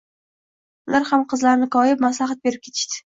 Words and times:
Ular 0.89 1.05
ham 1.09 1.25
qizlarini 1.33 1.67
koyib, 1.77 2.01
maslahat 2.07 2.43
berib 2.49 2.65
ketishdi 2.69 2.99